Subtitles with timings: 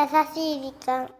[0.00, 1.10] 優しい時間。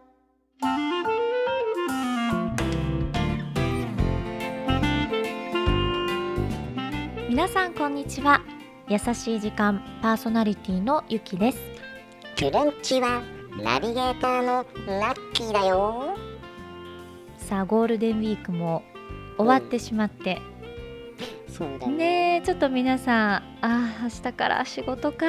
[7.29, 8.41] 皆さんこんにちは。
[8.89, 11.59] 優しい時間パーソナリティのゆきです。
[12.35, 13.21] キュルンチは
[13.63, 16.17] ナビゲーターのラッキーだよ。
[17.37, 18.81] さあゴールデンウィークも
[19.37, 20.41] 終わってしまって、
[21.47, 25.27] そうだねねえちょっと皆さんあー明日から仕事か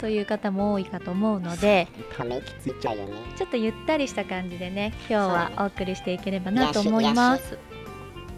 [0.00, 3.12] という方も多いかと思うのでため息ついちゃうよね。
[3.36, 7.58] ちょっとゆったりした感じでね今日はお送りしていければなと思います。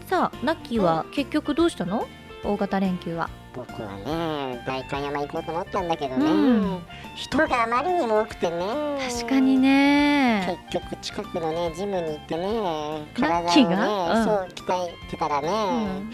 [0.07, 2.07] さあナッキーは結局どうしたの？
[2.43, 3.29] 大型連休は。
[3.55, 6.81] 僕はね代官山行こうと思ったんだけどね、うん。
[7.15, 8.97] 人があまりにも多くてね。
[9.11, 10.59] 確かにね。
[10.69, 13.75] 結局近くのねジムに行ってね体をね、
[14.17, 14.25] うん。
[14.25, 16.11] そう鍛えてたらね、うん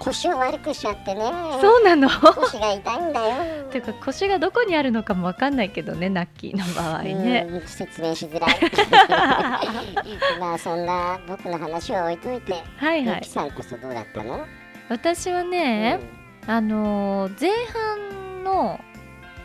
[0.00, 1.20] 腰を悪くしちゃってね。
[1.60, 2.08] そうなの？
[2.08, 3.64] 腰が痛いんだよ。
[3.70, 7.46] ていうか腰がどこにあるのかもわかんないけどねナッキーの場合ね。
[7.48, 8.58] うん説明しづらい。
[10.40, 13.24] まあそんな僕の話は置いといて、はいはい。
[13.24, 14.44] さんこそどうだったの、
[14.88, 16.00] 私はね、
[16.46, 18.80] あのー前半の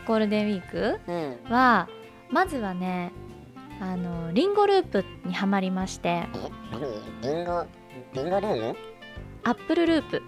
[0.06, 1.14] ゴールデンウィークうん。
[1.14, 1.88] うんは
[2.30, 3.12] まずはね
[3.80, 6.08] あのーリンゴループにはまりまして。
[6.08, 6.26] え
[6.72, 7.34] 何？
[7.34, 7.66] リンゴ
[8.14, 8.76] リンゴループ？
[9.44, 10.22] Apple loop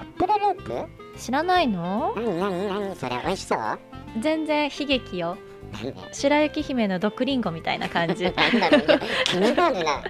[0.00, 2.14] Apple loop 知らないの？
[2.16, 3.78] 何何何それ美味しそう？
[4.20, 5.36] 全然悲劇よ。
[5.82, 5.94] で？
[6.12, 8.24] 白雪姫の毒リンゴみたいな感じ。
[8.30, 9.70] なんだろうね気になるな。
[9.70, 10.04] 何そのア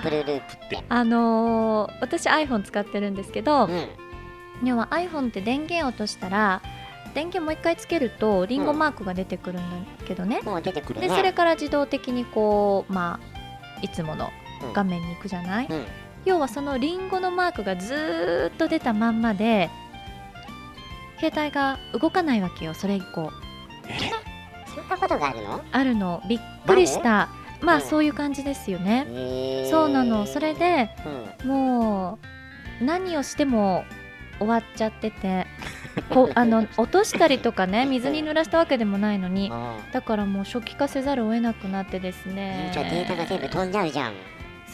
[0.00, 0.84] ップルループって。
[0.88, 3.88] あのー私 iPhone 使ってるんですけどうん。
[4.68, 6.62] 要は iPhone って電源落としたら
[7.14, 14.30] 電源もう一回つけるとリンゴマークが出てくるんだけどね、もう出てくるねでそれから自動的にこうまあいつもの
[14.62, 14.72] うん。
[14.72, 15.84] 画面に行くじゃない、うん
[16.24, 19.70] 要はそのリンゴのマークがずーっと出たまんまで
[21.20, 23.30] 携帯が動かないわけよそれ以降。
[24.74, 25.64] そんなことがあるの？
[25.72, 26.22] あるの。
[26.28, 27.28] びっくりした。
[27.60, 27.82] まあうん。
[27.82, 29.70] そういう感じですよね、へー。
[29.70, 30.26] そうなの。
[30.26, 30.90] それで
[31.42, 31.48] うん。
[31.48, 32.18] も
[32.80, 33.84] う何をしても
[34.38, 35.46] 終わっちゃってて
[36.10, 44.12] こう あの落としたりとかね水に濡らしたわけでもないのにあだからもう初期化せざるを得なくなってですーねじゃあデータが全部飛んじゃうじゃん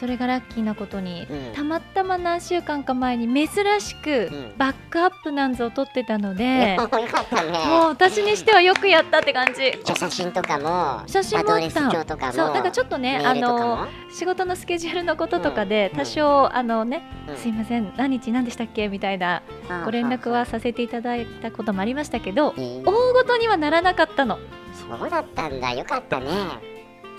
[0.00, 1.55] それがラッキーなことに、うん。
[1.55, 3.49] たまたま何週間か前に珍
[3.81, 4.55] しくうん。
[4.56, 7.50] バックアップなんぞを撮ってたので、 よかったね。
[7.50, 9.78] もう私にしてはよくやったって感じ。
[9.84, 12.05] 写真とかも写真もあった。
[12.06, 15.99] とかもそうだからちょっとねメあの仕事のスケジュールのこととかでうん。
[15.99, 17.37] 多少、あのね、うん。
[17.37, 19.43] すいません何日何でしたっけみたいな
[19.84, 24.38] ご連絡はさせていただいたこともありましたけどえー大ごとにはならなかったの。
[24.72, 25.75] そうだったんだ。
[25.75, 26.71] よかったね。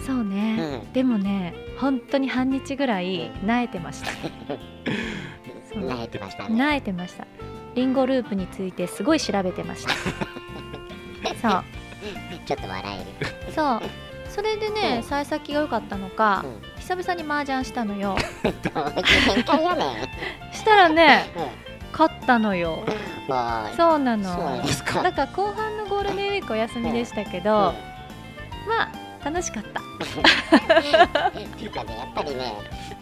[0.03, 0.94] そうね、うん。
[0.94, 4.12] でもね本当に半日ぐらい萎えてました。
[5.74, 6.64] 慣れてましたね。
[6.64, 7.26] 萎えてました。
[7.76, 9.94] リンゴループについてすごい調べてました。
[11.42, 11.64] そう。
[12.46, 13.54] ちょっと笑える。
[13.54, 13.81] そう。
[14.30, 15.04] それでね、うん。
[15.04, 16.62] 幸先が良かったのか、うん。
[16.80, 18.16] 久々に麻雀したのよ。
[20.52, 21.40] したらねう
[21.92, 22.84] 勝ったのよ。
[23.76, 24.62] そうなの。
[25.04, 27.74] だから後半のゴールデンウィークお休みでしたけど、
[28.68, 29.80] まあ楽しかった。
[29.80, 29.84] っ
[31.58, 32.54] ていうかねやっぱりね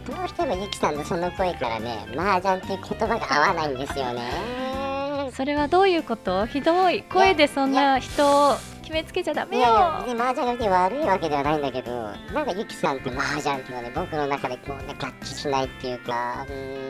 [0.06, 5.32] どうしてもゆきさんのその声からね麻雀っていう言葉が合わないんですよね。
[5.34, 6.46] それはどういうこと？
[6.48, 9.64] ひどい声でそんな人を決めつけちゃダいメよ。
[9.64, 11.92] やいや別に麻雀が別に悪いわけではないんだけど
[12.34, 16.48] なんかゆきさんって麻雀っていうのはね僕の中でこうね合致しないっていうか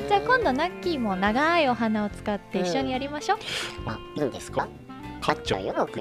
[0.08, 3.40] じゃあ今度ナッキーも長いお花を使って一緒にやりましょう、
[3.86, 4.68] あいいんですか？
[5.20, 6.00] 勝っちゃうよ僕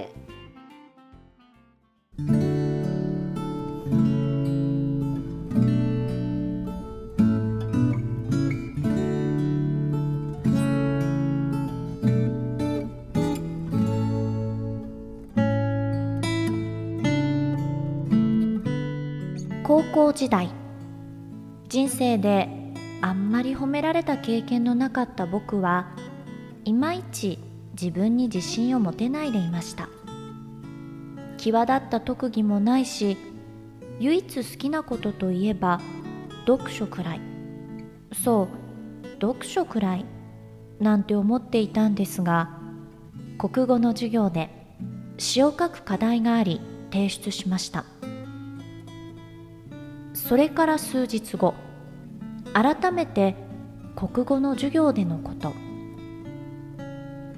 [19.69, 20.49] 高校時代
[21.69, 22.49] 人生で
[23.03, 25.95] あんまり褒められた経験のなかった僕は
[26.65, 27.39] いまいち
[27.79, 29.91] 自分に自信を持てないでいました。
[31.37, 33.19] 際立った特技もないし
[34.01, 35.83] 唯一好きなことといえば
[36.47, 37.21] 読書くらい。
[38.25, 38.49] そ
[39.05, 40.07] う読書くらい
[40.81, 42.59] なんて思っていたんですが
[43.37, 44.49] 国語の授業で
[45.19, 47.85] 詩を書く課題があり提出しました。
[50.29, 51.55] それから数日後
[52.53, 53.35] 改めて
[53.97, 55.55] 国語の授業でのこと。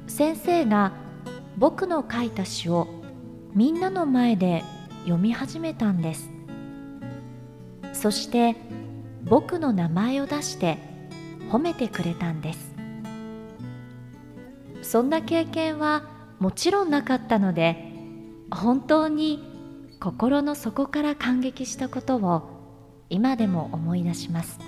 [0.09, 0.93] 先生が
[1.57, 2.89] 僕の書いた詩を
[3.55, 4.65] みんなの前で
[5.05, 6.31] 読み始めたんです。
[7.93, 8.57] そして
[9.23, 10.77] 僕の名前を出して
[11.49, 12.75] 褒めてくれたんです。
[14.83, 16.09] そんな経験は
[16.41, 17.93] もちろんなかったので
[18.51, 19.45] 本当に
[20.01, 22.60] 心の底から感激したことを
[23.11, 24.59] 今でも思い出します。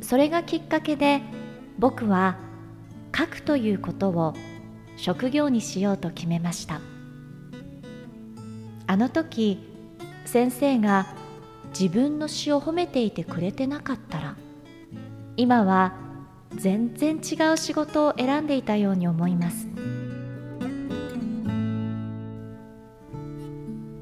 [0.00, 1.20] それがきっかけで
[1.78, 2.36] 僕は
[3.16, 4.34] 書くということを
[4.96, 6.80] 職業にしようと決めました。
[8.86, 9.58] あの時
[10.24, 11.06] 先生が
[11.78, 14.36] 自分の詩を褒めていてくれてなかったら
[15.36, 15.94] 今は
[16.54, 19.66] 全然違う仕事を選んでいたように思います。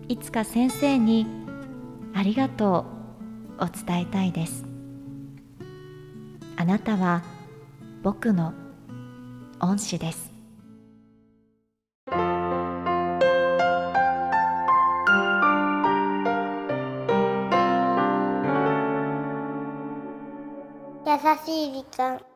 [0.08, 1.39] いつか先生に
[2.14, 3.00] ありがとう。
[3.60, 4.64] を伝えたいです。
[6.56, 7.22] あなたは
[8.02, 8.54] 僕の
[9.60, 10.30] 恩師です。
[21.06, 22.29] 優しい時間。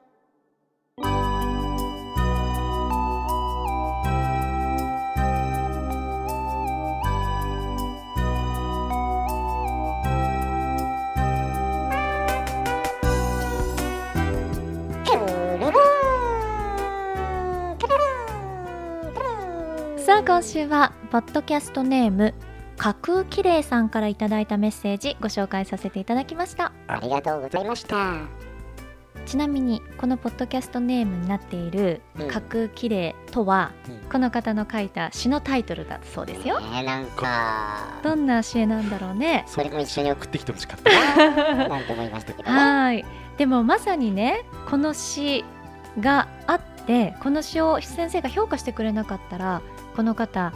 [20.04, 22.34] さあ今週はポッドキャストネーム
[22.76, 26.74] 架空きれいさんからいただいたメッセージご紹介させていただきました。
[26.88, 28.16] ありがとうございました。
[29.24, 32.28] ちなみにこのポッドキャストネームになっているうん。
[32.28, 34.10] 架空きれいとは、うん。
[34.10, 36.58] この方の書いた詩のタイトルだそうですよ。
[36.60, 37.98] えー、なんか。
[38.02, 39.44] どんな詩絵なんだろうね。
[39.46, 41.56] それも一緒に送ってきてほしかったな。
[41.68, 42.52] なんて思いましたけど。
[42.52, 43.06] ねはい。
[43.38, 45.46] でもまさにねこの詩
[45.98, 49.62] があってこの詩を先生が評価してくれなかったら
[49.94, 50.52] この方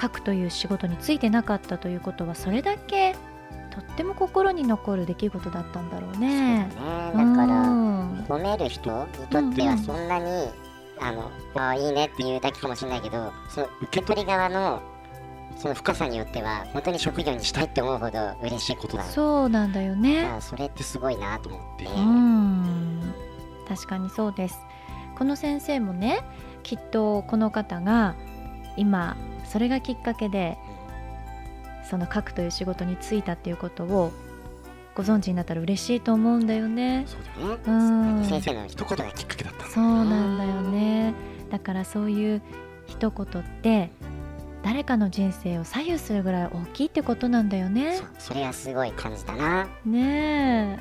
[0.00, 3.14] 書くという仕事についてなかったということはそれだけ
[3.70, 6.64] とっても心に残る出来事だったんだろうね。
[6.64, 8.24] ねだからうん。
[8.28, 10.48] 褒める人にとってはそんなに、
[10.98, 14.82] あのあいいねっていうだけかもしれないけどその受け取り側の
[15.56, 19.04] その深さによっては本当に職業にしたいって思うほど嬉しいことだ。
[19.04, 20.24] そうなんだよね。
[20.24, 23.14] あそれってすごいなと思って、うん。
[23.68, 24.58] 確かにそうです。
[25.16, 26.22] この先生もね
[26.62, 28.14] きっとこの方が
[28.76, 30.58] 今それがきっかけで
[31.88, 34.12] その書くという仕事に就いたっていうことを
[34.94, 37.04] ご存知になったら嬉しいと思うんだよね。
[37.06, 38.24] そうだね、うん。
[38.24, 41.14] 先生の一言がきっかけだったそうなんだよね。
[41.50, 42.42] だからそういう
[42.86, 43.90] 一言って
[44.62, 48.00] 誰かの人生を左右するぐらい大きいってことなんだよね。
[48.18, 49.66] それはすごい感じたな。
[49.84, 50.78] ね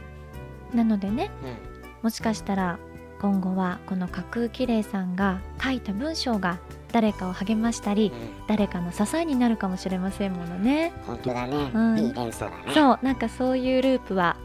[0.74, 0.78] え。
[0.78, 2.04] なのでねうん。
[2.04, 2.78] もしかしたら
[3.22, 6.60] 今後はこの架空きれいさんが書いた文章が
[6.92, 8.48] 誰かを励ましたりうん。
[8.48, 10.92] 誰かの支えになるかもしれませんものね。
[11.06, 12.00] 本当だね、うん。
[12.00, 12.74] いい連想だね。
[12.74, 14.38] そうなんかそういうループは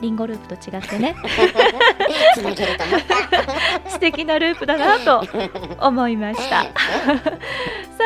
[0.00, 1.14] リンゴループと違ってね。
[3.88, 5.22] 素敵なループだなと
[5.80, 6.62] 思いました。
[6.64, 6.70] さ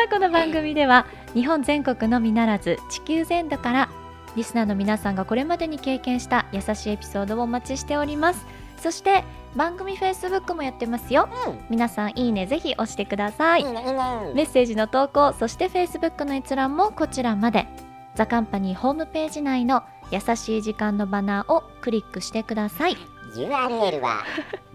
[0.07, 3.89] あこの番組では日本全国のみならず地球全土から
[4.35, 8.47] リスナーの皆さんがこれまでに経験した優しいエピソードをお待ちしております。
[8.79, 9.25] そして
[9.57, 11.29] 番組 Facebook もやってますよ。
[11.71, 13.63] 皆さんいいねぜひ押してください。
[13.63, 13.93] いいねいいね
[14.35, 17.67] メッセージの投稿そして Facebook の閲覧もこちらまで。
[18.15, 22.97] ザカンパニーホームページ内の優しい時間のバナーをクリックしてください。
[23.35, 24.23] URL は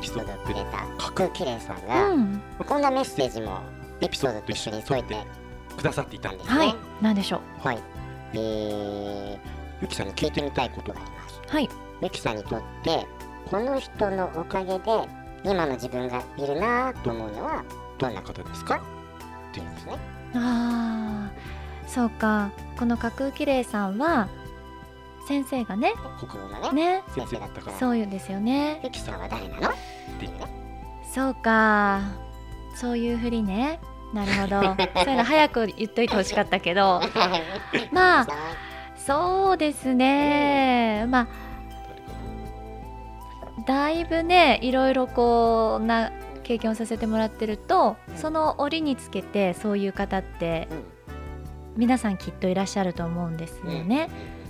[0.00, 3.60] ピソードをくれた架空きれいさんうが、んこんなメッセージも
[4.00, 5.16] エピソードと一緒に添えて
[5.76, 6.56] くださっていたんですね。
[6.58, 7.78] はい何でしょうはい。
[8.34, 9.38] えー、
[9.82, 11.40] ゆきさんに聞いてみたいことがあります。
[11.48, 11.68] はい
[12.02, 13.06] ゆきさんにとって、
[13.50, 15.08] この人のおかげで、
[15.44, 17.64] 今の自分がいるなと思うのは、
[17.98, 18.76] どんなことですか？
[19.50, 19.98] っていうんですね。
[20.34, 24.28] あーそうかこの架空きれいさんは
[25.28, 28.80] 先生がね国語のね、ね先生だったから、そういうんですよね。
[28.82, 29.68] ゆきさんは誰なの？
[29.68, 29.72] っ
[30.18, 30.46] ていうね。
[31.12, 32.00] そうか。
[32.74, 33.78] そういうふりね。
[34.14, 34.62] なるほど。
[35.04, 37.02] そういうの早く言っといてほしかったけど。
[37.92, 38.26] まあ
[38.96, 41.04] そうですね。
[41.10, 41.26] まあ
[43.66, 46.10] だいぶねいろいろこうな
[46.42, 50.84] 経験をさせてもらってるとその折につけてそういう方ってうん。
[51.76, 54.08] 皆さんきっといらっしゃると思うんですよね。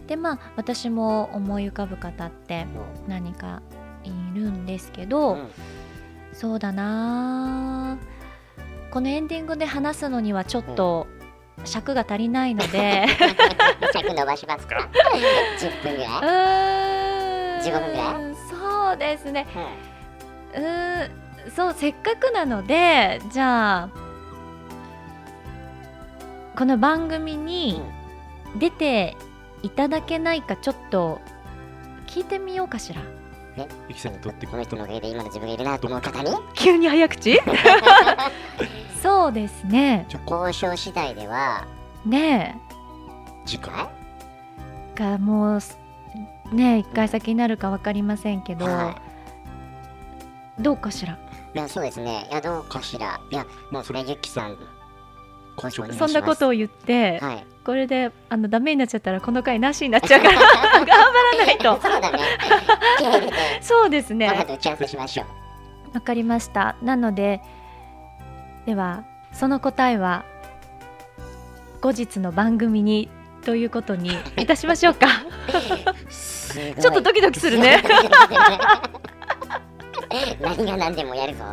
[0.08, 2.66] でまあ私も思い浮かぶ方って
[3.06, 3.62] 何か
[4.02, 5.50] いるんですけど、うん。
[6.32, 7.98] そうだな。
[8.90, 11.06] このエンディングで話すのにはちょっと
[11.64, 13.06] 尺が足りないので。
[13.92, 14.88] 尺伸ばしますか？
[15.60, 17.60] 10分ぐらい、うーん。
[17.60, 19.46] 15分ぐらそうですね。
[20.54, 21.10] うーん。
[21.54, 23.88] そうせっかくなのでじゃあ
[26.56, 27.80] この番組に
[28.58, 29.16] 出て
[29.62, 31.20] いただけないかちょっと
[32.06, 33.00] 聞いてみようかしら。
[33.88, 34.92] ゆきさんにとってこの人のおか？
[34.92, 36.30] げで今の自分がいるなと思う方に？
[36.54, 37.40] 急に早口？
[39.02, 40.06] そうですね。
[40.30, 41.66] 交渉次第では。
[42.06, 42.56] ね
[43.46, 43.88] 次回？
[44.94, 45.78] がもうす
[46.52, 48.68] ねえ一回先になるか分かりませんけど、い。
[48.68, 49.00] は
[50.60, 51.14] どうかしら？
[51.14, 51.16] い
[51.54, 52.28] いやそうですね。
[52.30, 53.20] いやどうかしら。
[53.30, 54.56] いやもうそれゆきさん
[55.56, 56.12] 交渉お願いしそます。
[56.12, 61.78] んなことを言って、はいこれであのダメになっちゃったらこの回なしになっちゃうから 頑張らないと。
[61.82, 62.18] そうだね。
[63.60, 64.28] そうですまね。
[64.28, 64.46] わ
[64.78, 65.24] せしましょ
[65.92, 67.42] うわかりましたなので
[68.64, 70.24] ではその答えは
[71.82, 73.10] 後日の番組に
[73.44, 75.06] ということにいたしましょうか。
[76.80, 77.82] ちょっとドキドキするね。
[80.40, 81.44] 何が何でもやるぞ。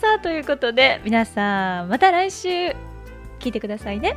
[0.00, 2.74] さあということで皆さんまた来週
[3.38, 4.16] 聞いてくださいね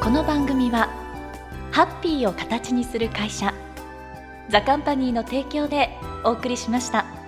[0.00, 0.88] この番組は
[1.70, 3.54] ハッピーを形にする会社
[4.50, 5.88] ザカンパニーの提供で
[6.24, 7.21] お送りしました。